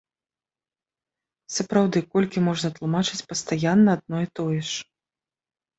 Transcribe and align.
Сапраўды, 1.57 1.97
колькі 2.15 2.45
можна 2.49 2.67
тлумачыць 2.79 3.23
пастаянна 3.35 3.89
адно 3.99 4.17
і 4.27 4.35
тое 4.43 4.59
ж? 4.73 4.85